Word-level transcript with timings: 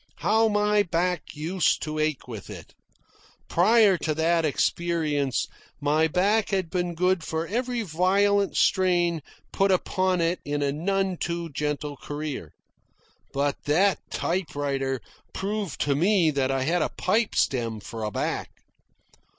How 0.15 0.47
my 0.47 0.81
back 0.81 1.21
used 1.35 1.83
to 1.83 1.99
ache 1.99 2.27
with 2.27 2.49
it! 2.49 2.73
Prior 3.47 3.99
to 3.99 4.15
that 4.15 4.45
experience, 4.45 5.47
my 5.79 6.07
back 6.07 6.49
had 6.49 6.71
been 6.71 6.95
good 6.95 7.23
for 7.23 7.45
every 7.45 7.83
violent 7.83 8.57
strain 8.57 9.21
put 9.51 9.71
upon 9.71 10.19
it 10.19 10.39
in 10.43 10.63
a 10.63 10.71
none 10.71 11.17
too 11.17 11.49
gentle 11.51 11.97
career. 11.97 12.51
But 13.31 13.65
that 13.65 13.99
typewriter 14.09 15.01
proved 15.35 15.79
to 15.81 15.93
me 15.93 16.31
that 16.31 16.49
I 16.49 16.63
had 16.63 16.81
a 16.81 16.89
pipe 16.97 17.35
stem 17.35 17.79
for 17.79 18.03
a 18.03 18.09
back. 18.09 18.49